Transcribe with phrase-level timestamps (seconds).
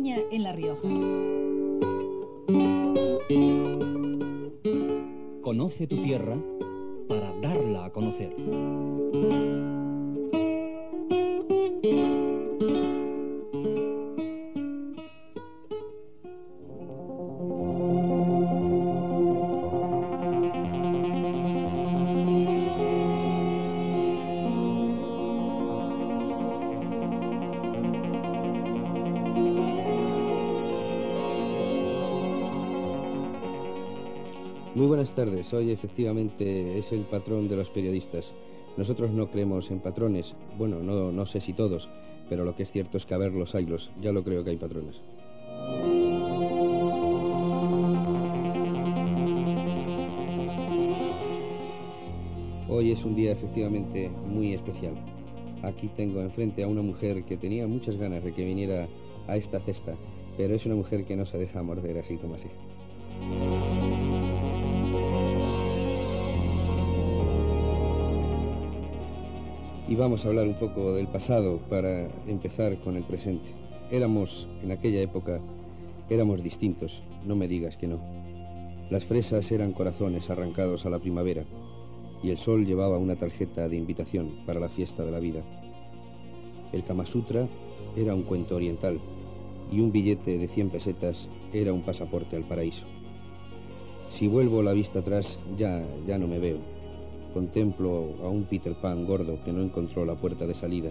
[0.00, 0.88] En La Rioja.
[5.42, 6.36] Conoce tu tierra
[7.08, 8.32] para darla a conocer.
[35.08, 35.52] Buenas tardes.
[35.54, 38.24] Hoy efectivamente es el patrón de los periodistas.
[38.76, 40.26] Nosotros no creemos en patrones.
[40.58, 41.88] Bueno, no, no sé si todos,
[42.28, 43.90] pero lo que es cierto es que a ver los haylos.
[44.02, 44.96] Ya lo creo que hay patrones.
[52.68, 54.94] Hoy es un día efectivamente muy especial.
[55.62, 58.88] Aquí tengo enfrente a una mujer que tenía muchas ganas de que viniera
[59.26, 59.94] a esta cesta,
[60.36, 62.48] pero es una mujer que no se deja morder así como así.
[69.88, 73.48] Y vamos a hablar un poco del pasado para empezar con el presente.
[73.90, 75.40] Éramos, en aquella época,
[76.10, 76.92] éramos distintos,
[77.24, 77.98] no me digas que no.
[78.90, 81.44] Las fresas eran corazones arrancados a la primavera
[82.22, 85.40] y el sol llevaba una tarjeta de invitación para la fiesta de la vida.
[86.72, 87.48] El Kama Sutra
[87.96, 89.00] era un cuento oriental
[89.72, 91.16] y un billete de 100 pesetas
[91.54, 92.84] era un pasaporte al paraíso.
[94.18, 95.24] Si vuelvo la vista atrás,
[95.56, 96.77] ya, ya no me veo.
[97.38, 100.90] Contemplo a un Peter Pan gordo que no encontró la puerta de salida,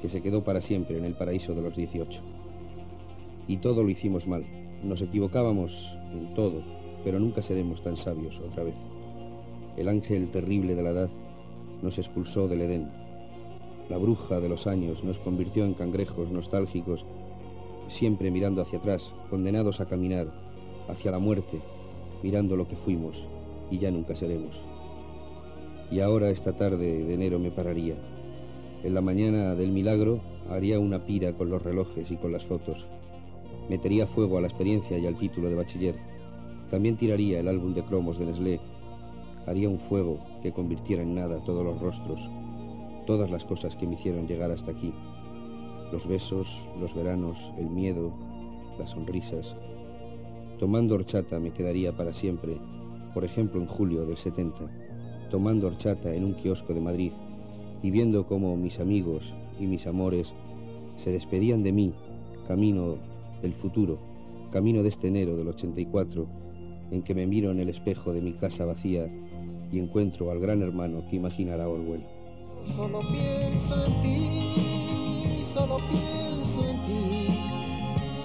[0.00, 2.20] que se quedó para siempre en el paraíso de los 18.
[3.48, 4.44] Y todo lo hicimos mal.
[4.84, 5.72] Nos equivocábamos
[6.12, 6.62] en todo,
[7.02, 8.76] pero nunca seremos tan sabios otra vez.
[9.76, 11.10] El ángel terrible de la edad
[11.82, 12.88] nos expulsó del Edén.
[13.88, 17.04] La bruja de los años nos convirtió en cangrejos nostálgicos,
[17.98, 20.28] siempre mirando hacia atrás, condenados a caminar
[20.88, 21.58] hacia la muerte,
[22.22, 23.16] mirando lo que fuimos
[23.68, 24.71] y ya nunca seremos.
[25.92, 27.94] Y ahora esta tarde de enero me pararía.
[28.82, 32.78] En la mañana del milagro haría una pira con los relojes y con las fotos.
[33.68, 35.94] Metería fuego a la experiencia y al título de bachiller.
[36.70, 38.58] También tiraría el álbum de cromos de Nestlé.
[39.46, 42.20] Haría un fuego que convirtiera en nada todos los rostros,
[43.06, 44.94] todas las cosas que me hicieron llegar hasta aquí.
[45.92, 46.46] Los besos,
[46.80, 48.14] los veranos, el miedo,
[48.78, 49.44] las sonrisas.
[50.58, 52.56] Tomando horchata me quedaría para siempre,
[53.12, 54.91] por ejemplo en julio del 70
[55.32, 57.10] tomando horchata en un kiosco de Madrid
[57.82, 59.24] y viendo cómo mis amigos
[59.58, 60.28] y mis amores
[61.02, 61.94] se despedían de mí,
[62.46, 62.96] camino
[63.40, 63.98] del futuro,
[64.52, 66.26] camino de este enero del 84,
[66.90, 69.08] en que me miro en el espejo de mi casa vacía
[69.72, 72.04] y encuentro al gran hermano que imaginará Orwell.
[72.76, 77.26] Solo pienso en ti, solo pienso en ti,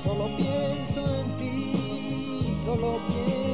[0.03, 3.46] solo pienso en ti, solo pienso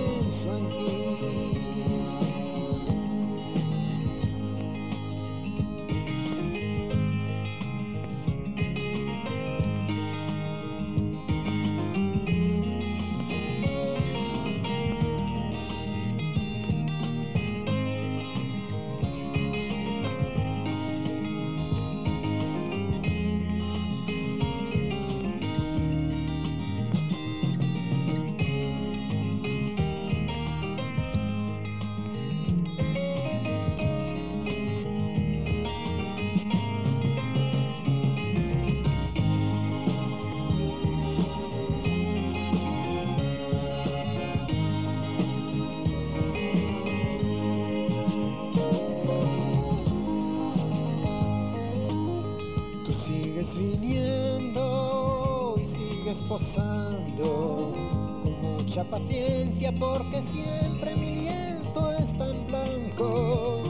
[59.72, 63.64] porque siempre mi lienzo está en blanco.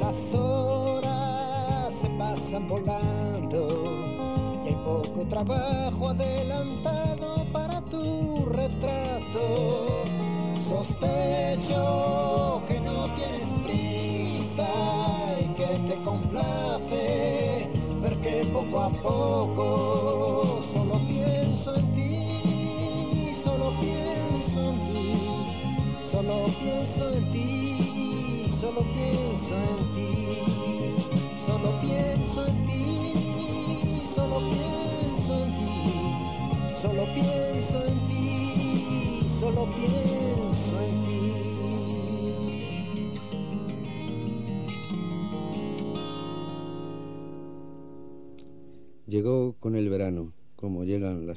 [0.00, 3.84] Las horas se pasan volando
[4.64, 6.31] y hay poco trabajo adelantado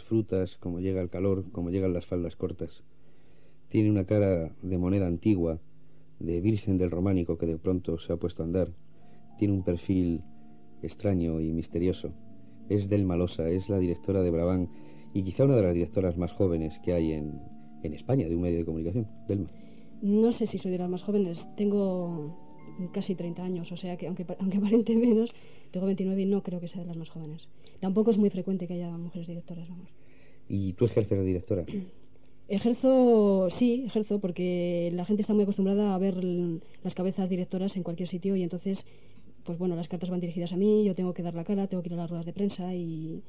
[0.05, 2.83] frutas, cómo llega el calor, cómo llegan las faldas cortas.
[3.69, 5.59] Tiene una cara de moneda antigua,
[6.19, 8.69] de virgen del románico que de pronto se ha puesto a andar.
[9.37, 10.21] Tiene un perfil
[10.81, 12.13] extraño y misterioso.
[12.69, 14.69] Es del Malosa, es la directora de Brabant
[15.13, 17.39] y quizá una de las directoras más jóvenes que hay en,
[17.83, 19.07] en España de un medio de comunicación.
[19.27, 19.49] Delma.
[20.01, 21.37] No sé si soy de las más jóvenes.
[21.57, 22.35] Tengo
[22.91, 25.29] casi 30 años, o sea que aunque, aunque aparente menos,
[25.71, 27.47] tengo 29 y no creo que sea de las más jóvenes.
[27.85, 29.87] Tampoco es muy frecuente que haya mujeres directoras, vamos.
[30.49, 31.65] ¿Y tú ejerces de directora?
[32.47, 37.83] Ejerzo, sí, ejerzo, porque la gente está muy acostumbrada a ver las cabezas directoras en
[37.83, 38.79] cualquier sitio y entonces,
[39.43, 41.83] pues bueno, las cartas van dirigidas a mí, yo tengo que dar la cara, tengo
[41.83, 43.21] que ir a las ruedas de prensa y,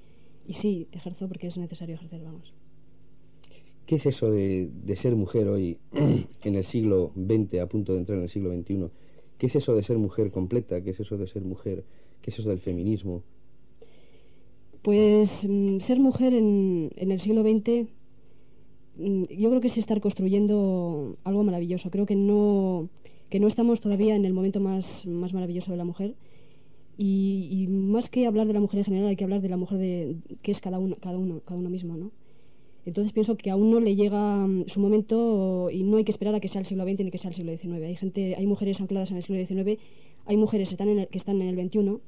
[0.46, 2.54] y sí, ejerzo porque es necesario ejercer, vamos.
[3.86, 7.98] ¿Qué es eso de, de ser mujer hoy, en el siglo XX, a punto de
[7.98, 8.86] entrar en el siglo XXI?
[9.36, 10.80] ¿Qué es eso de ser mujer completa?
[10.80, 11.84] ¿Qué es eso de ser mujer?
[12.22, 13.22] ¿Qué es eso del feminismo?
[14.86, 17.88] Pues mm, ser mujer en, en el siglo XX
[18.98, 21.90] mm, yo creo que es estar construyendo algo maravilloso.
[21.90, 22.88] Creo que no,
[23.28, 26.14] que no estamos todavía en el momento más, más maravilloso de la mujer.
[26.96, 29.56] Y, y, más que hablar de la mujer en general, hay que hablar de la
[29.56, 32.12] mujer de que es cada uno, cada uno, cada uno mismo, ¿no?
[32.84, 36.36] Entonces pienso que aún no le llega mm, su momento y no hay que esperar
[36.36, 37.82] a que sea el siglo XX ni que sea el siglo XIX.
[37.82, 39.80] Hay gente, hay mujeres ancladas en el siglo XIX,
[40.26, 41.98] hay mujeres que están en el, que están en el XXI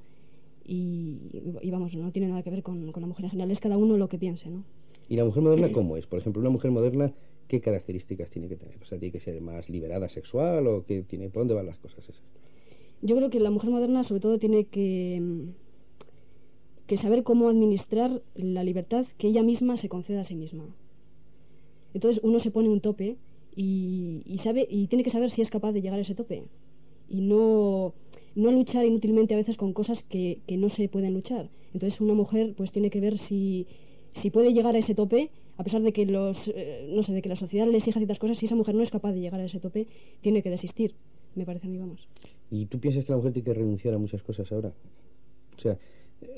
[0.68, 1.16] y,
[1.62, 3.78] y, vamos, no tiene nada que ver con, con, la mujer en general, es cada
[3.78, 4.64] uno lo que piense, ¿no?
[5.08, 6.06] ¿Y la mujer moderna cómo es?
[6.06, 7.10] Por ejemplo, una mujer moderna,
[7.48, 8.76] ¿qué características tiene que tener?
[8.82, 11.78] O sea, ¿tiene que ser más liberada sexual o qué tiene, por dónde van las
[11.78, 12.22] cosas esas?
[13.00, 15.22] Yo creo que la mujer moderna sobre todo tiene que
[16.88, 20.64] que saber cómo administrar la libertad que ella misma se conceda a sí misma.
[21.92, 23.16] Entonces uno se pone un tope
[23.54, 26.44] y, y, sabe y tiene que saber si es capaz de llegar a ese tope
[27.10, 27.92] y no
[28.34, 31.48] no luchar inútilmente a veces con cosas que, que no se pueden luchar.
[31.74, 33.66] Entonces una mujer pues tiene que ver si,
[34.22, 37.20] si puede llegar a ese tope a pesar de que los eh, no sé de
[37.20, 39.40] que la sociedad le exija ciertas cosas si esa mujer no es capaz de llegar
[39.40, 39.88] a ese tope
[40.20, 40.94] tiene que desistir
[41.34, 42.06] me parece a mí vamos
[42.48, 44.72] y tú piensas que la mujer tiene que renunciar a muchas cosas ahora
[45.56, 45.76] o sea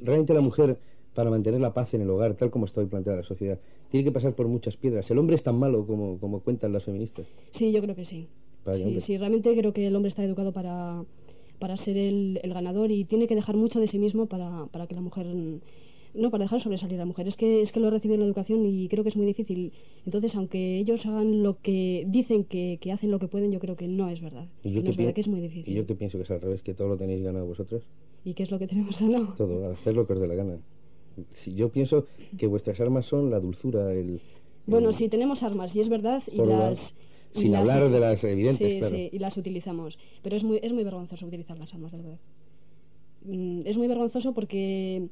[0.02, 0.78] realmente la mujer,
[1.14, 3.58] para mantener la paz en el hogar, tal como está hoy planteada la sociedad,
[3.90, 5.10] tiene que pasar por muchas piedras.
[5.10, 7.26] ¿El hombre es tan malo como, como cuentan las feministas?
[7.56, 8.28] Sí, yo creo que sí.
[8.64, 11.04] sí, sí, realmente creo que el hombre está educado para,
[11.60, 14.88] para ser el, el, ganador y tiene que dejar mucho de sí mismo para, para
[14.88, 15.26] que la mujer
[16.12, 17.28] no para dejar sobresalir a la mujer.
[17.28, 19.26] Es que es que lo he recibido en la educación y creo que es muy
[19.26, 19.72] difícil.
[20.04, 23.76] Entonces aunque ellos hagan lo que dicen que, que hacen lo que pueden yo creo
[23.76, 24.48] que no es verdad.
[24.64, 25.72] ¿Y yo no es verdad que es muy difícil.
[25.72, 27.84] Y yo que pienso que es al revés que todo lo tenéis ganado vosotros
[28.24, 29.34] ¿Y qué es lo que tenemos ganado?
[29.36, 30.58] Todo, hacer lo que os dé la gana.
[31.44, 32.06] Si yo pienso
[32.38, 34.20] que vuestras armas son la dulzura, el...
[34.66, 36.78] Bueno, sí, tenemos armas, y es verdad, y las...
[37.34, 38.96] sin las, hablar de las evidentes, sí, claro.
[38.96, 39.98] Sí, y las utilizamos.
[40.22, 42.18] Pero es muy, es muy vergonzoso utilizar las armas, de verdad.
[43.24, 45.08] Mm, es muy vergonzoso porque...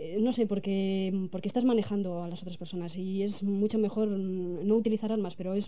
[0.00, 4.06] Eh, no sé, porque, porque estás manejando a las otras personas y es mucho mejor
[4.06, 5.66] no utilizar armas, pero es,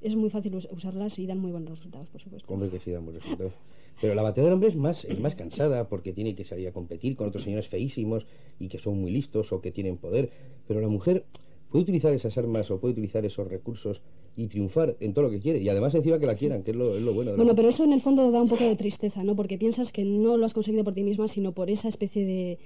[0.00, 2.50] es muy fácil usarlas y dan muy buenos resultados, por supuesto.
[2.50, 3.52] Hombre, que sí dan buenos resultados.
[4.00, 6.72] Pero la batalla del hombre es más, es más cansada porque tiene que salir a
[6.72, 8.26] competir con otros señores feísimos
[8.58, 10.30] y que son muy listos o que tienen poder.
[10.66, 11.24] Pero la mujer
[11.72, 14.00] puede utilizar esas armas o puede utilizar esos recursos
[14.36, 15.60] y triunfar en todo lo que quiere.
[15.60, 17.32] Y además encima que la quieran, que es lo, es lo bueno.
[17.32, 19.34] De bueno, pero eso en el fondo da un poco de tristeza, ¿no?
[19.34, 22.58] Porque piensas que no lo has conseguido por ti misma, sino por esa especie de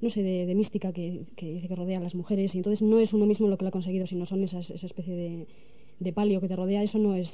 [0.00, 2.54] no sé, de, de mística que, que, que rodea a las mujeres.
[2.54, 4.86] Y entonces no es uno mismo lo que lo ha conseguido, sino son esas, esa
[4.86, 5.46] especie de,
[6.00, 6.82] de palio que te rodea.
[6.82, 7.30] Eso no es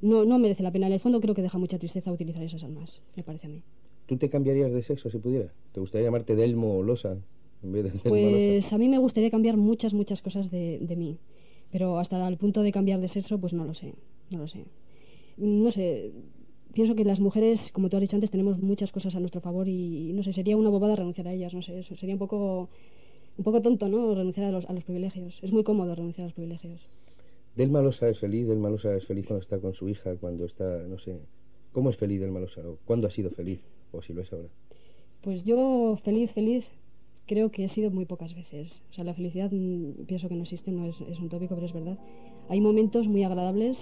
[0.00, 0.86] no, no merece la pena.
[0.86, 3.62] En el fondo creo que deja mucha tristeza utilizar esas armas, me parece a mí.
[4.06, 5.52] ¿Tú te cambiarías de sexo si pudiera?
[5.72, 7.16] ¿Te gustaría llamarte Delmo o Losa
[7.62, 10.96] en vez de Delmo Pues a mí me gustaría cambiar muchas, muchas cosas de, de
[10.96, 11.18] mí.
[11.70, 13.94] Pero hasta el punto de cambiar de sexo, pues no lo sé.
[14.30, 14.64] No lo sé.
[15.36, 16.12] No sé.
[16.72, 19.66] Pienso que las mujeres, como tú has dicho antes, tenemos muchas cosas a nuestro favor
[19.66, 22.68] y, no sé, sería una bobada renunciar a ellas, no sé, eso sería un poco,
[23.38, 24.14] un poco tonto, ¿no?
[24.14, 25.38] Renunciar a los, a los privilegios.
[25.42, 26.80] Es muy cómodo renunciar a los privilegios.
[27.54, 30.82] Delma Losa es feliz, Delma Losa es feliz cuando está con su hija, cuando está,
[30.86, 31.18] no sé,
[31.72, 32.60] ¿cómo es feliz Delma Losa?
[32.68, 33.60] ¿O ¿Cuándo ha sido feliz?
[33.92, 34.48] ¿O si lo es ahora?
[35.22, 36.66] Pues yo feliz, feliz,
[37.26, 38.70] creo que he sido muy pocas veces.
[38.90, 41.66] O sea, la felicidad mmm, pienso que no existe, no es, es un tópico, pero
[41.66, 41.98] es verdad.
[42.48, 43.76] Hay momentos muy agradables,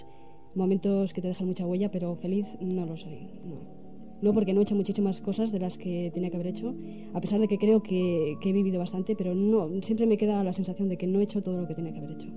[0.54, 3.84] momentos que te dejan mucha huella, pero feliz no lo soy, no.
[4.22, 6.74] No porque no he hecho muchísimas cosas de las que tenía que haber hecho,
[7.12, 10.42] a pesar de que creo que, que he vivido bastante, pero no, siempre me queda
[10.42, 12.28] la sensación de que no he hecho todo lo que tenía que haber hecho.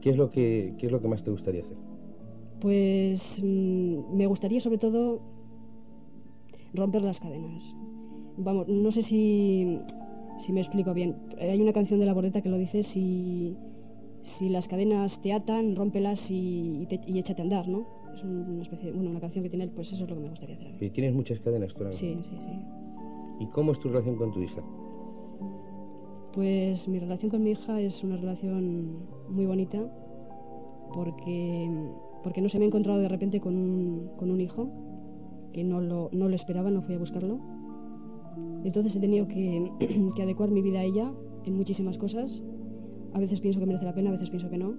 [0.00, 1.76] ¿Qué es lo que, qué es lo que más te gustaría hacer?
[2.60, 5.20] Pues mmm, me gustaría sobre todo
[6.72, 7.62] romper las cadenas.
[8.38, 9.78] Vamos, no sé si,
[10.44, 11.16] si me explico bien.
[11.38, 13.56] Hay una canción de la Bordeta que lo dice, si,
[14.38, 17.86] si las cadenas te atan, rómpelas y, y, te, y échate a andar, ¿no?
[18.14, 20.28] Es una especie, bueno, una canción que tiene él, pues eso es lo que me
[20.30, 20.68] gustaría hacer.
[20.68, 20.76] A mí.
[20.80, 21.96] ¿Y tienes muchas cadenas tú ahora?
[21.96, 23.44] Sí, sí, sí.
[23.44, 24.62] ¿Y cómo es tu relación con tu hija?
[26.34, 29.78] Pues mi relación con mi hija es una relación muy bonita
[30.94, 31.68] porque,
[32.22, 34.68] porque no se me ha encontrado de repente con un, con un hijo
[35.52, 37.40] que no lo, no lo esperaba, no fui a buscarlo.
[38.64, 41.12] Entonces he tenido que, adecuar mi vida a ella
[41.44, 42.42] en muchísimas cosas.
[43.12, 44.74] A veces pienso que merece la pena, a veces pienso que no.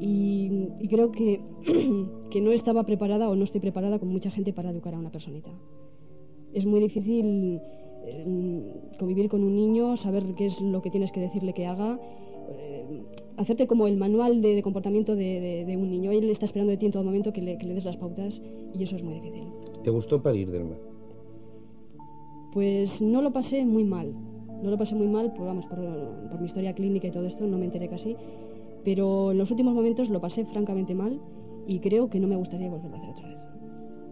[0.00, 1.40] Y, creo que,
[2.30, 5.10] que no estaba preparada o no estoy preparada con mucha gente para educar a una
[5.10, 5.50] personita.
[6.52, 7.60] Es muy difícil
[8.04, 8.64] eh,
[8.98, 11.98] convivir con un niño, saber qué es lo que tienes que decirle que haga,
[12.50, 13.02] eh,
[13.36, 16.10] hacerte como el manual de, comportamiento de, un niño.
[16.10, 18.40] Él está esperando de ti en todo momento que le, que des las pautas
[18.74, 19.44] y eso es muy difícil.
[19.82, 20.76] ¿Te gustó parir, Delma?
[22.52, 24.12] Pues no lo pasé muy mal.
[24.62, 25.78] No lo pasé muy mal, por, vamos, por,
[26.30, 28.16] por mi historia clínica y todo esto, no me enteré casi.
[28.84, 31.20] Pero en los últimos momentos lo pasé francamente mal
[31.66, 33.38] y creo que no me gustaría volverlo a hacer otra vez.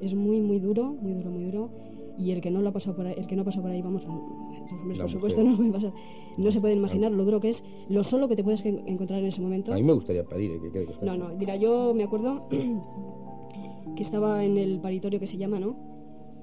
[0.01, 1.71] Es muy, muy duro, muy duro, muy duro.
[2.19, 3.71] Y el que no lo ha pasado por ahí, el que no ha pasado por
[3.71, 5.11] ahí, vamos, los hombres, La por mujer.
[5.11, 5.93] supuesto, no lo pueden pasar.
[6.37, 9.27] No se pueden imaginar lo duro que es, lo solo que te puedes encontrar en
[9.27, 9.73] ese momento.
[9.73, 11.17] A mí me gustaría parir, eh, que quede constancia.
[11.17, 12.47] No, no, mira, yo me acuerdo
[13.97, 15.77] que estaba en el paritorio que se llama, ¿no?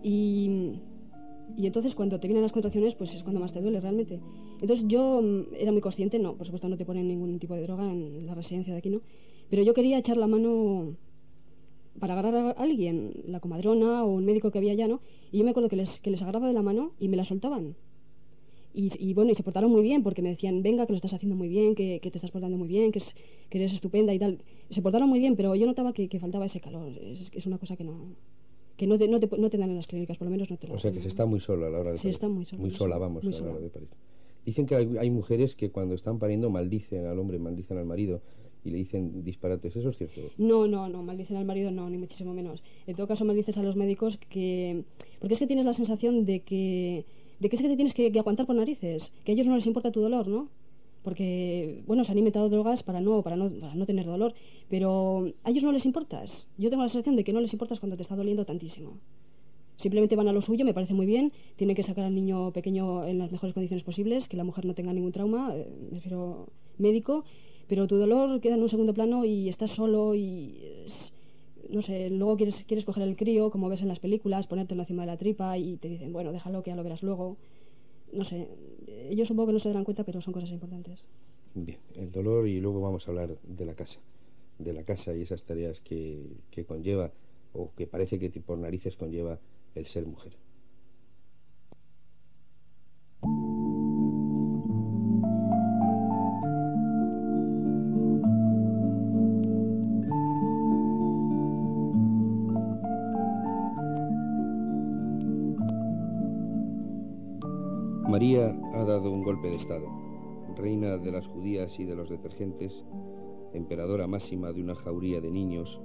[0.04, 0.80] Y,
[1.56, 4.20] y entonces cuando te vienen las contracciones, pues es cuando más te duele realmente.
[4.60, 7.62] Entonces yo mm, era muy consciente, no, por supuesto no te ponen ningún tipo de
[7.62, 9.02] droga en la residencia de aquí, ¿no?
[9.50, 10.96] Pero yo quería echar la mano
[12.00, 15.00] para agarrar a alguien, la comadrona o un médico que había allá, ¿no?
[15.32, 17.26] Y yo me acuerdo que les, que les agarraba de la mano y me la
[17.26, 17.76] soltaban.
[18.74, 21.14] Y, y bueno, y se portaron muy bien porque me decían, venga, que lo estás
[21.14, 23.06] haciendo muy bien, que, que te estás portando muy bien, que, es,
[23.50, 24.40] que eres estupenda y tal.
[24.70, 26.92] Se portaron muy bien, pero yo notaba que, que faltaba ese calor.
[27.02, 28.16] Es, es una cosa que no
[28.78, 30.58] que no te, no, te, no te dan en las clínicas, por lo menos no
[30.58, 32.14] te lo O sea que se está muy sola a la hora de Se parir.
[32.16, 33.90] está muy sola, Muy sola, vamos, muy a la hora de parir.
[34.46, 38.22] Dicen que hay, hay mujeres que cuando están pariendo maldicen al hombre, maldicen al marido
[38.64, 39.76] y le dicen disparates.
[39.76, 40.22] ¿Eso es cierto?
[40.38, 42.62] No, no, no, maldicen al marido no, ni muchísimo menos.
[42.86, 44.84] En todo caso maldices a los médicos que...
[45.20, 47.06] Porque es que tienes la sensación de que...
[47.40, 49.56] De que es que te tienes que, que aguantar por narices, que a ellos no
[49.58, 50.50] les importa tu dolor, ¿no?
[51.04, 54.34] Porque, bueno, se han inventado drogas para no, para no, para no tener dolor,
[54.70, 56.30] pero a ellos no les importas.
[56.58, 58.98] Yo tengo la sensación de que no les importas cuando te está doliendo tantísimo.
[59.78, 61.32] Simplemente van a lo suyo, me parece muy bien.
[61.56, 64.74] Tienen que sacar al niño pequeño en las mejores condiciones posibles, que la mujer no
[64.74, 67.24] tenga ningún trauma, eh, me refiero médico,
[67.68, 70.58] pero tu dolor queda en un segundo plano y estás solo y
[71.70, 75.04] no sé, luego quieres, quieres coger el crío, como ves en las películas, ponértelo encima
[75.04, 77.38] de la tripa y te dicen, bueno, déjalo que ya lo verás luego.
[78.18, 78.48] No sé,
[79.12, 81.00] ellos supongo que no se darán cuenta, pero son cosas importantes.
[81.54, 84.00] Bien, el dolor y luego vamos a hablar de la casa.
[84.58, 87.12] De la casa y esas tareas que, que conlleva
[87.54, 89.38] o que parece que por narices conlleva
[89.76, 90.34] el ser mujer.
[108.98, 109.86] Dado un golpe de Estado.
[110.56, 112.74] Reina de las judías y de los detergentes,
[113.54, 115.80] emperadora máxima de una jauría de niños,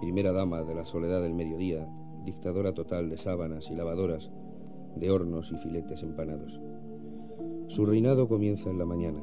[0.00, 1.86] primera dama de la soledad del mediodía,
[2.24, 4.30] dictadora total de sábanas y lavadoras,
[4.96, 6.58] de hornos y filetes empanados.
[7.68, 9.22] Su reinado comienza en la mañana.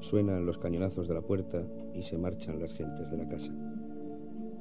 [0.00, 1.62] Suenan los cañonazos de la puerta
[1.94, 3.52] y se marchan las gentes de la casa.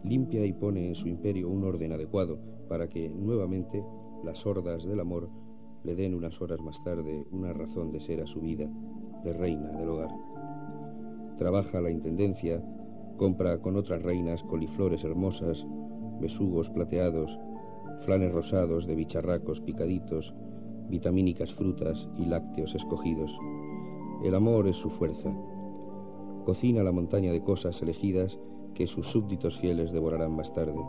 [0.03, 3.81] Limpia y pone en su imperio un orden adecuado para que, nuevamente,
[4.25, 5.29] las hordas del amor
[5.83, 8.69] le den unas horas más tarde una razón de ser a su vida,
[9.23, 10.09] de reina del hogar.
[11.37, 12.61] Trabaja la intendencia,
[13.17, 15.57] compra con otras reinas coliflores hermosas,
[16.19, 17.29] besugos plateados,
[18.05, 20.33] flanes rosados de bicharracos picaditos,
[20.89, 23.31] vitamínicas frutas y lácteos escogidos.
[24.23, 25.31] El amor es su fuerza.
[26.45, 28.37] Cocina la montaña de cosas elegidas
[28.73, 30.79] que sus súbditos fieles devorarán más tarde.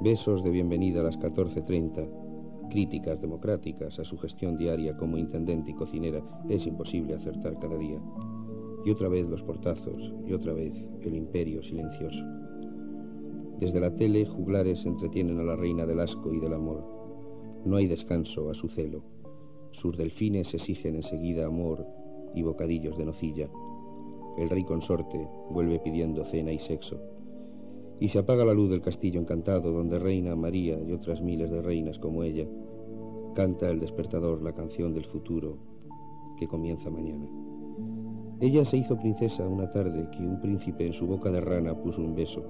[0.00, 2.23] Besos de bienvenida a las 14.30,
[2.70, 8.00] críticas democráticas a su gestión diaria como intendente y cocinera, es imposible acertar cada día.
[8.84, 12.24] Y otra vez los portazos, y otra vez el imperio silencioso.
[13.60, 16.84] Desde la tele, juglares entretienen a la reina del asco y del amor.
[17.64, 19.02] No hay descanso a su celo.
[19.72, 21.86] Sus delfines exigen enseguida amor
[22.34, 23.48] y bocadillos de nocilla.
[24.36, 27.00] El rey consorte vuelve pidiendo cena y sexo.
[28.00, 31.62] Y se apaga la luz del castillo encantado donde reina María y otras miles de
[31.62, 32.46] reinas como ella.
[33.34, 35.56] Canta el despertador la canción del futuro
[36.38, 37.26] que comienza mañana.
[38.40, 42.00] Ella se hizo princesa una tarde que un príncipe en su boca de rana puso
[42.00, 42.42] un beso.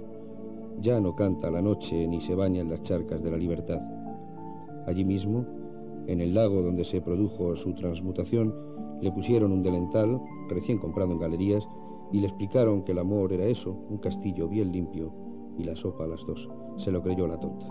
[0.81, 3.81] Ya no canta la noche ni se baña en las charcas de la libertad.
[4.87, 5.45] Allí mismo,
[6.07, 8.55] en el lago donde se produjo su transmutación,
[9.01, 11.63] le pusieron un delental, recién comprado en galerías,
[12.13, 15.13] y le explicaron que el amor era eso, un castillo bien limpio,
[15.59, 16.49] y la sopa a las dos.
[16.85, 17.67] Se lo creyó la tonta.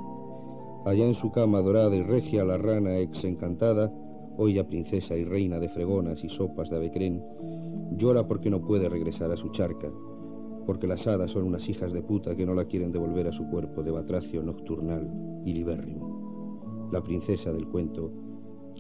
[0.86, 3.92] Allá en su cama dorada y regia, la rana ex encantada
[4.38, 7.24] hoy ya princesa y reina de fregonas y sopas de avecrén,
[7.98, 9.90] llora porque no puede regresar a su charca,
[10.66, 13.48] porque las hadas son unas hijas de puta que no la quieren devolver a su
[13.50, 15.10] cuerpo de batracio nocturnal
[15.46, 16.90] y libérrimo.
[16.92, 18.12] La princesa del cuento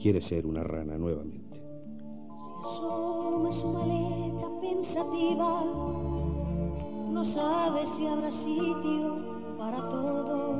[0.01, 1.61] quiere ser una rana nuevamente.
[2.61, 5.63] asoma su maleta pensativa,
[7.13, 10.55] no sabe si habrá sitio para todo.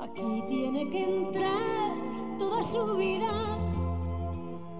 [0.00, 1.94] Aquí tiene que entrar
[2.38, 3.32] toda su vida,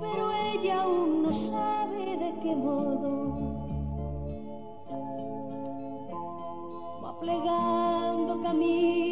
[0.00, 3.10] pero ella aún no sabe de qué modo.
[7.04, 9.03] Va plegando camisas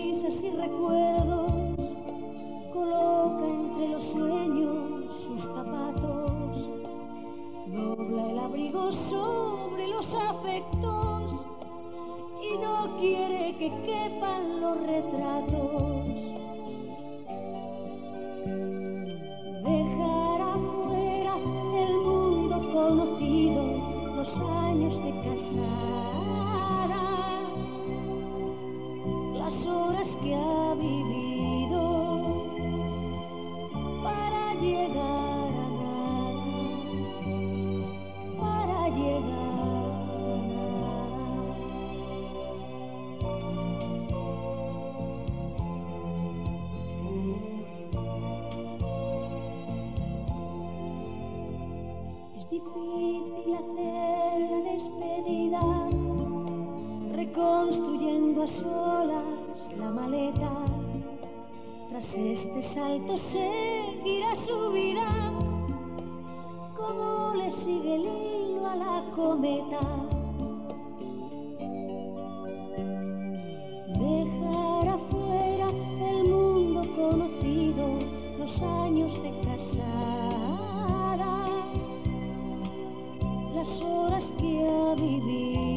[13.62, 15.61] que quepan los retratos.
[83.62, 85.71] Las horas que ha vivido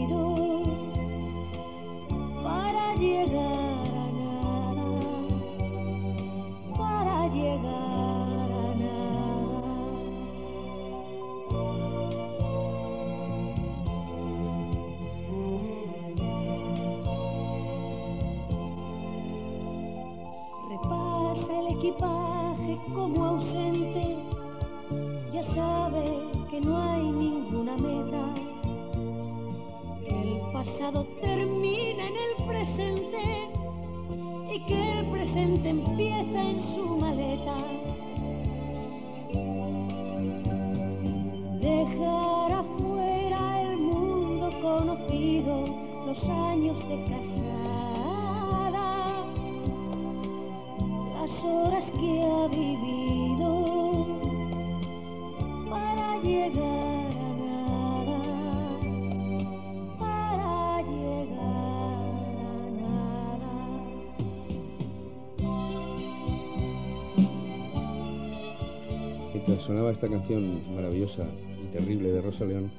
[69.66, 71.26] sonaba esta canción maravillosa
[71.64, 72.72] y terrible de Rosa León,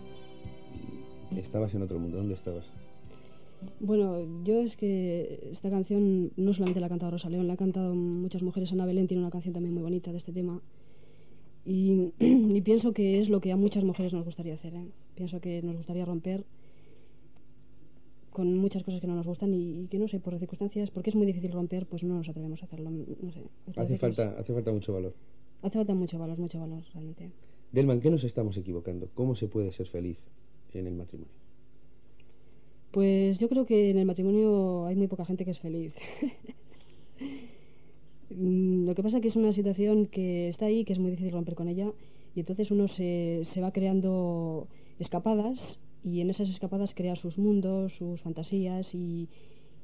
[1.37, 2.19] estabas en otro mundo.
[2.19, 2.65] ¿Dónde estabas?
[3.81, 7.57] Bueno, yo es que esta canción no solamente la ha cantado Rosa León, la ha
[7.57, 8.71] cantado muchas mujeres.
[8.73, 10.61] Ana Belén tiene una canción también muy bonita de este tema.
[11.65, 14.75] Y, y pienso que es lo que a muchas mujeres nos gustaría hacer.
[14.75, 14.87] ¿eh?
[15.15, 16.45] Pienso que nos gustaría romper
[18.31, 21.09] con muchas cosas que no nos gustan y, y que no sé, por circunstancias, porque
[21.09, 22.91] es muy difícil romper, pues no nos atrevemos a hacerlo.
[22.91, 23.41] No sé.
[23.75, 25.15] Hace es- falta, hace falta mucho valor.
[25.63, 27.31] Hace falta mucho valor, mucho valor realmente.
[27.73, 29.09] Delman, ¿qué nos estamos equivocando?
[29.15, 30.19] ¿Cómo se puede ser feliz
[30.73, 31.33] en el matrimonio?
[32.93, 35.93] Pues yo creo que en el matrimonio hay muy poca gente que es feliz.
[38.31, 41.55] Lo que pasa que es una situación que está ahí, que es muy difícil romper
[41.55, 41.93] con ella,
[42.35, 44.67] y entonces uno se, se va creando
[44.99, 45.59] escapadas,
[46.03, 49.29] y en esas escapadas crea sus mundos, sus fantasías, y,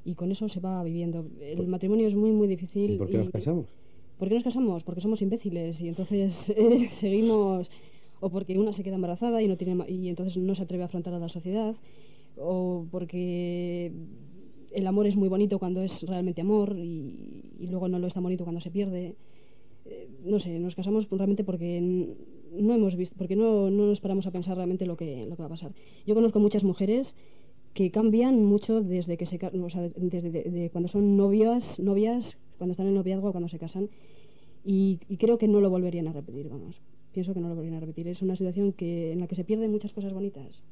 [0.05, 1.27] y con eso se va viviendo.
[1.41, 2.93] El matrimonio es muy, muy difícil.
[2.93, 3.67] ¿Y por qué nos casamos?
[4.19, 4.83] ¿Por qué nos casamos?
[4.85, 7.71] Porque somos imbéciles y entonces eh, seguimos,
[8.21, 10.87] o porque una se queda embarazada y no tiene y entonces no se atreve a
[10.87, 11.75] afrontar a la sociedad,
[12.37, 13.93] o porque
[14.73, 18.23] el amor es muy bonito cuando es realmente amor y, luego no lo es tan
[18.23, 19.15] bonito cuando se pierde.
[19.85, 24.27] Eh, no sé, nos casamos realmente porque no hemos visto, porque no, no nos paramos
[24.27, 25.73] a pensar realmente lo que, lo que va a pasar.
[26.07, 27.15] Yo conozco muchas mujeres
[27.75, 32.25] que cambian mucho desde que se o sea, desde de- de cuando son novias, novias,
[32.63, 33.89] cuando están en noviazgo, cuando se casan,
[34.65, 36.77] y, y creo que no lo volverían a repetir, vamos.
[37.13, 38.07] Pienso que no lo volverían a repetir.
[38.07, 40.63] Es una situación que en la que se pierden muchas cosas bonitas.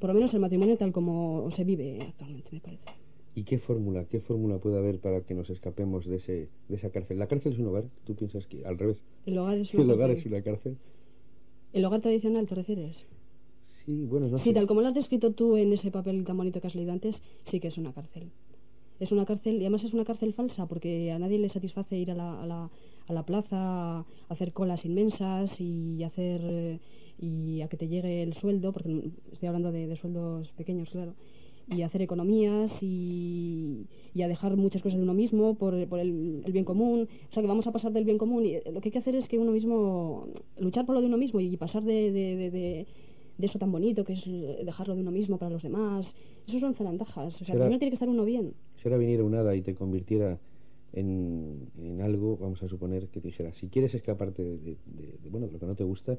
[0.00, 2.82] Por lo menos el matrimonio tal como se vive actualmente, me parece.
[3.34, 6.88] ¿Y qué fórmula, qué fórmula puede haber para que nos escapemos de, ese, de esa
[6.88, 7.18] cárcel?
[7.18, 7.84] ¿La cárcel es un hogar?
[8.06, 8.96] ¿Tú piensas que al revés?
[9.26, 10.76] El hogar es una ¿El hogar es una cárcel?
[11.74, 12.96] ¿El hogar tradicional te refieres?
[13.84, 14.54] Sí, bueno, no Sí, sé.
[14.54, 17.14] tal como lo has descrito tú en ese papel tan bonito que has leído antes,
[17.50, 18.30] sí que es una cárcel.
[18.98, 22.10] Es una cárcel, y además es una cárcel falsa, porque a nadie le satisface ir
[22.10, 22.70] a la, a la,
[23.08, 26.78] a la plaza, a hacer colas inmensas y hacer eh,
[27.18, 31.14] y a que te llegue el sueldo, porque estoy hablando de, de sueldos pequeños, claro,
[31.68, 36.42] y hacer economías y, y a dejar muchas cosas de uno mismo por, por el,
[36.44, 37.08] el bien común.
[37.30, 38.98] O sea, que vamos a pasar del bien común y eh, lo que hay que
[38.98, 40.28] hacer es que uno mismo,
[40.58, 42.86] luchar por lo de uno mismo y pasar de, de, de, de-
[43.38, 44.24] de eso tan bonito que es
[44.64, 46.06] dejarlo de uno mismo para los demás.
[46.48, 47.34] Eso son zarandajas.
[47.34, 48.54] O sea, primero tiene que estar uno bien.
[48.86, 50.38] Si ahora viniera un hada y te convirtiera
[50.92, 55.18] en, en algo, vamos a suponer que te dijera, si quieres escaparte de, de- de-
[55.24, 56.16] de, bueno, de lo que no te gusta,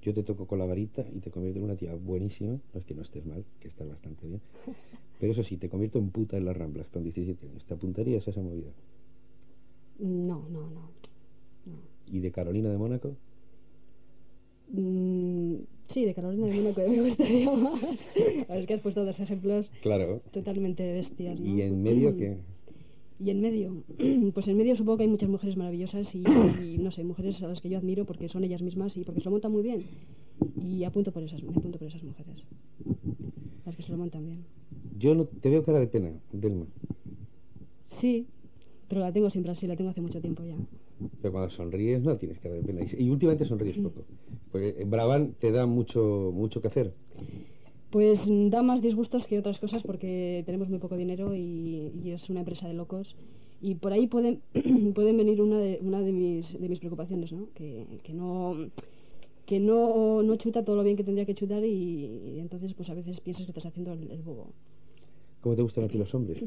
[0.00, 2.86] yo te toco con la varita y te convierto en una tía buenísima, no es
[2.86, 4.40] que no estés mal, que estás bastante bien,
[5.20, 8.26] pero eso sí, te convierto en puta en las ramblas con 17 años, ¿te apuntarías
[8.26, 8.70] a esa movida?
[9.98, 10.88] No, no, no.
[12.10, 13.16] ¿Y de Carolina de Mónaco?
[14.72, 15.54] Mm,
[15.92, 17.82] sí, de Carolina de Mónaco me gustaría más.
[18.48, 20.22] A ver, que has puesto dos ejemplos Claro.
[20.32, 21.38] totalmente bestias.
[21.40, 21.46] ¿no?
[21.46, 22.38] ¿Y en medio qué?
[23.20, 23.82] Y en medio,
[24.32, 27.48] pues en medio supongo que hay muchas mujeres maravillosas y, y, no sé, mujeres a
[27.48, 29.82] las que yo admiro porque son ellas mismas y porque se lo montan muy bien.
[30.62, 32.44] Y apunto por esas, me apunto por esas mujeres.
[33.66, 34.44] Las que se lo montan bien.
[35.00, 36.66] Yo no, te veo cara de pena, Delma,
[38.00, 38.26] Sí,
[38.88, 40.54] pero la tengo siempre así, la tengo hace mucho tiempo ya.
[41.20, 42.80] Pero cuando sonríes no tienes cara de pena.
[42.96, 44.04] Y, últimamente sonríes poco.
[44.50, 46.92] Porque Brabant te da mucho, mucho que hacer.
[47.90, 52.28] Pues da más disgustos que otras cosas porque tenemos muy poco dinero y, y es
[52.28, 53.14] una empresa de locos.
[53.60, 54.40] Y por ahí pueden,
[54.94, 57.48] pueden venir una de, una de mis, de mis preocupaciones, ¿no?
[57.54, 58.54] Que, que no
[59.46, 62.90] que no, no chuta todo lo bien que tendría que chutar y, y entonces pues
[62.90, 64.52] a veces piensas que estás haciendo el, el bobo.
[65.40, 66.38] ¿Cómo te gustan a ti los hombres?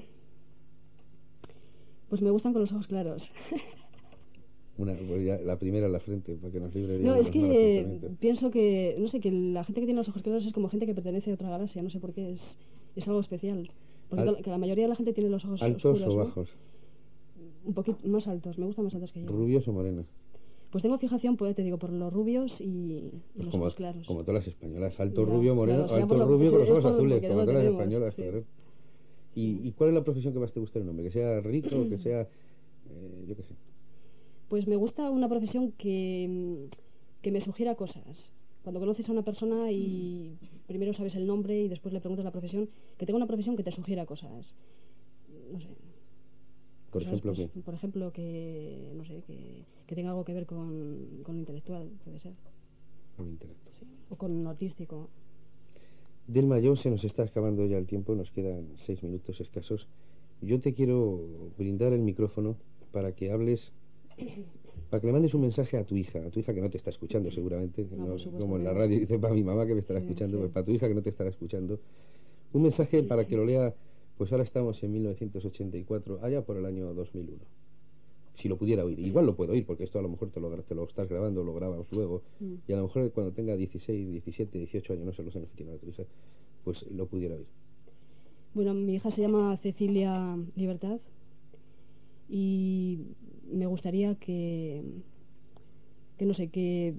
[2.10, 3.24] Pues me gustan con los ojos claros.
[4.82, 8.50] Una, pues la primera en la frente, para que nos libre No, es que pienso
[8.50, 10.96] que, no sé, que la gente que tiene los ojos claros es como gente que
[10.96, 12.42] pertenece a otra galaxia, no sé por qué, es,
[12.96, 13.70] es algo especial.
[14.10, 16.26] Porque Al- que la mayoría de la gente tiene los ojos ¿Altos oscuros, o ¿no?
[16.26, 16.50] bajos?
[17.64, 19.28] Un poquito más altos, me gustan más altos que yo.
[19.28, 20.06] ¿Rubios o morenos?
[20.72, 24.08] Pues tengo fijación, pues te digo, por los rubios y, Pues los como, ojos claros.
[24.08, 26.86] como todas las españolas, alto Ya, rubio, moreno, claro, alto lo- rubio con los ojos
[26.86, 28.24] azules, como todas las españolas, sí.
[29.34, 31.06] ¿Y, ¿Y cuál es la profesión que más te gusta en un hombre?
[31.06, 33.56] Que sea rico, que sea, eh, yo qué sé.
[34.52, 38.04] Pues me gusta una profesión que, mm, que me sugiera cosas.
[38.64, 40.38] Cuando conoces a una persona y
[40.68, 43.64] primero sabes el nombre y después le preguntas la profesión, que tenga una profesión que
[43.64, 44.54] te sugiera cosas.
[45.54, 45.70] No sé.
[46.92, 47.62] Por ejemplo, Pues, ¿qué?
[47.62, 51.90] Por ejemplo, que, no sé, que, que tenga algo que ver con, con lo intelectual,
[52.04, 52.34] puede ser.
[53.16, 53.72] Con intelecto.
[54.10, 55.08] O con lo artístico.
[56.28, 59.88] Delma, yo se nos está acabando ya el tiempo, nos quedan seis minutos escasos.
[60.42, 62.58] Yo te quiero brindar el micrófono
[62.92, 63.62] para que hables,
[64.90, 66.78] para que le mandes un mensaje a tu hija, a tu hija que no te
[66.78, 70.00] está escuchando seguramente, No, como en la radio dice para mi mamá que me estará
[70.02, 70.42] Sí, escuchando, sí.
[70.42, 71.80] pues para tu hija que no te estará escuchando.
[72.54, 73.74] Un mensaje para que lo lea,
[74.18, 77.38] pues ahora estamos en 1984, allá por el año 2001.
[78.36, 80.50] Si lo pudiera oír, igual lo puedo oír, porque esto a lo mejor te lo,
[80.64, 82.54] te lo estás grabando, lo grabas luego, Mm.
[82.68, 85.58] y a lo mejor cuando tenga 16, 17, 18 años, no sé los años que
[85.58, 86.04] tiene la Teresa,
[86.66, 87.46] pues lo pudiera oír.
[88.54, 91.00] Bueno, mi hija se llama Cecilia Libertad
[92.30, 93.00] y
[93.52, 94.82] me gustaría que,
[96.18, 96.94] que no sé, que,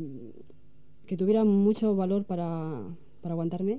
[1.06, 2.82] que tuviera mucho valor para,
[3.20, 3.78] para aguantarme.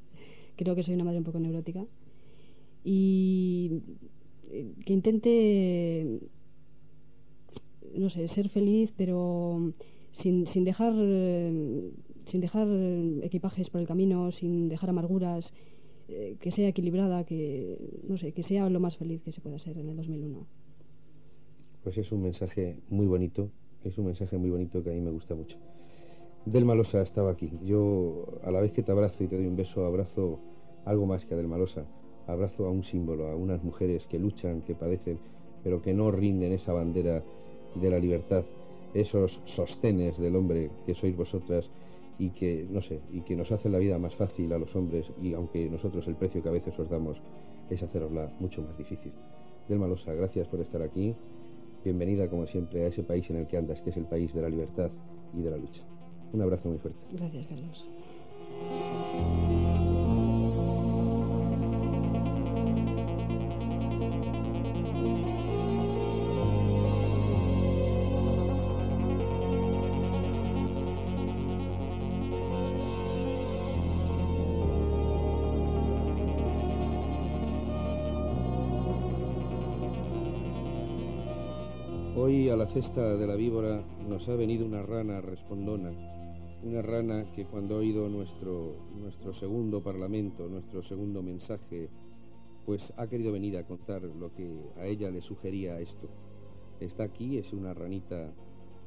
[0.56, 1.84] Creo que soy una madre un poco neurótica.
[2.84, 3.80] Y
[4.50, 6.20] eh, que intente,
[7.96, 9.72] no sé, ser feliz, pero
[10.22, 11.90] sin, sin dejar eh,
[12.30, 12.68] sin dejar
[13.22, 15.44] equipajes por el camino, sin dejar amarguras,
[16.08, 19.58] eh, que sea equilibrada, que no sé, que sea lo más feliz que se pueda
[19.58, 20.46] ser en el 2001.
[21.84, 23.50] Pues es un mensaje muy bonito,
[23.84, 25.58] es un mensaje muy bonito que a mí me gusta mucho.
[26.46, 27.52] Del Malosa estaba aquí.
[27.62, 30.38] Yo, a la vez que te abrazo y te doy un beso, abrazo
[30.86, 31.84] algo más que a Del Malosa.
[32.26, 35.18] Abrazo a un símbolo, a unas mujeres que luchan, que padecen,
[35.62, 37.22] pero que no rinden esa bandera
[37.74, 38.44] de la libertad,
[38.94, 41.68] esos sostenes del hombre que sois vosotras
[42.18, 45.04] y que, no sé, y que nos hacen la vida más fácil a los hombres
[45.20, 47.18] y aunque nosotros el precio que a veces os damos
[47.68, 49.12] es hacerosla mucho más difícil.
[49.68, 51.14] Del Malosa, gracias por estar aquí.
[51.84, 54.40] Bienvenida, como siempre, a ese país en el que andas, que es el país de
[54.40, 54.90] la libertad
[55.34, 55.82] y de la lucha.
[56.32, 56.98] Un abrazo muy fuerte.
[57.12, 57.84] Gracias, Carlos.
[82.74, 85.92] Cesta de la víbora nos ha venido una rana respondona,
[86.64, 91.88] una rana que cuando ha oído nuestro, nuestro segundo parlamento, nuestro segundo mensaje,
[92.66, 96.08] pues ha querido venir a contar lo que a ella le sugería esto.
[96.80, 98.32] Está aquí, es una ranita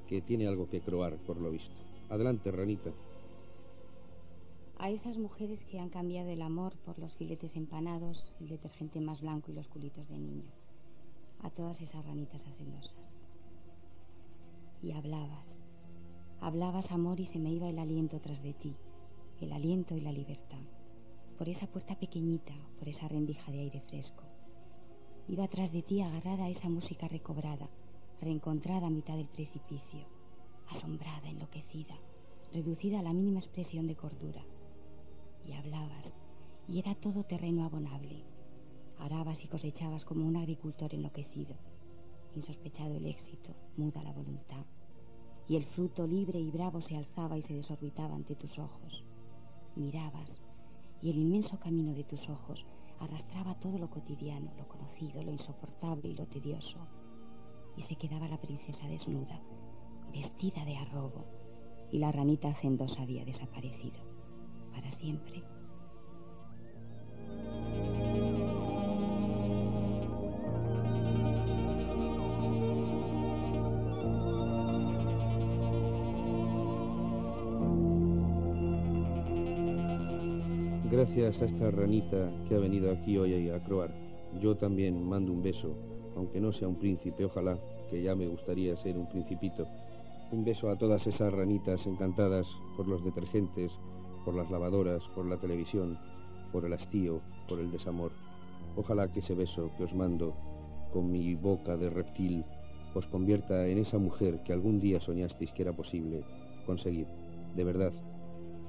[0.06, 1.71] que tiene algo que croar, por lo visto.
[2.10, 2.91] Adelante, ranita.
[4.80, 9.21] A esas mujeres que han cambiado el amor por los filetes empanados, el detergente más
[9.21, 10.52] blanco y los culitos de niño.
[11.41, 13.07] A todas esas ranitas hacendosas.
[14.81, 15.63] Y hablabas.
[16.39, 18.75] Hablabas amor y se me iba el aliento tras de ti.
[19.41, 20.61] El aliento y la libertad.
[21.37, 24.23] Por esa puerta pequeñita, por esa rendija de aire fresco.
[25.27, 27.67] Iba tras de ti agarrada a esa música recobrada,
[28.21, 30.05] reencontrada a mitad del precipicio,
[30.69, 31.95] asombrada, enloquecida,
[32.53, 34.43] reducida a la mínima expresión de cordura.
[35.45, 36.05] Y hablabas,
[36.67, 38.23] y era todo terreno abonable.
[38.99, 41.55] Arabas y cosechabas como un agricultor enloquecido,
[42.35, 44.65] insospechado el éxito, muda la voluntad.
[45.47, 49.03] Y el fruto libre y bravo se alzaba y se desorbitaba ante tus ojos.
[49.75, 50.29] Mirabas,
[51.01, 52.65] y el inmenso camino de tus ojos
[52.99, 56.79] arrastraba todo lo cotidiano, lo conocido, lo insoportable y lo tedioso
[57.77, 59.39] y se quedaba la princesa desnuda,
[60.11, 61.25] vestida de arrobo,
[61.91, 63.99] y la ranita hacendosa había desaparecido,
[64.73, 65.43] para siempre.
[81.27, 83.91] A esta ranita que ha venido aquí hoy a croar,
[84.39, 85.75] yo también mando un beso
[86.15, 87.59] aunque no sea un príncipe, ojalá,
[87.89, 89.67] que ya me gustaría ser un principito.
[90.31, 93.73] Un beso a todas esas ranitas encantadas por los detergentes,
[94.23, 95.97] por las lavadoras, por la televisión,
[96.53, 98.13] por el hastío, por el desamor.
[98.77, 100.33] Ojalá que ese beso que os mando
[100.93, 102.45] con mi boca de reptil
[102.95, 106.23] os convierta en esa mujer que algún día soñasteis que era posible
[106.65, 107.05] conseguir.
[107.53, 107.91] De verdad,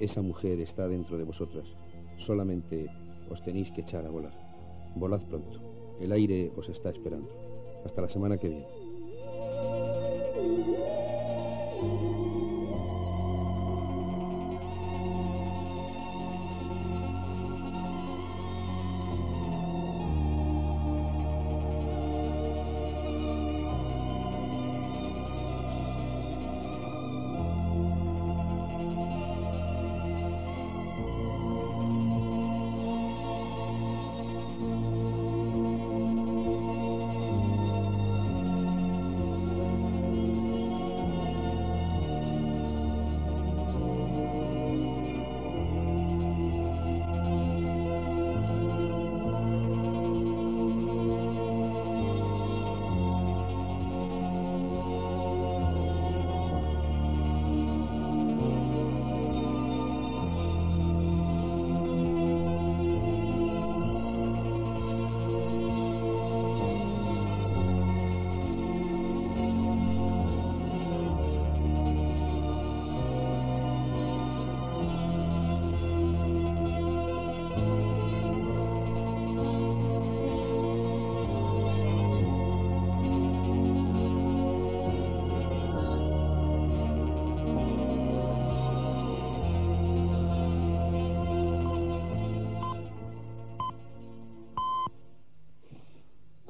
[0.01, 1.65] esa mujer está dentro de vosotras.
[2.27, 2.87] Solamente
[3.31, 4.33] os tenéis que echar a volar.
[4.95, 5.61] Volad pronto.
[6.01, 7.29] El aire os está esperando.
[7.85, 8.67] Hasta la semana que viene.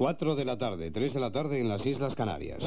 [0.09, 2.63] 4 de la tarde, 3 de la tarde en las Islas Canarias.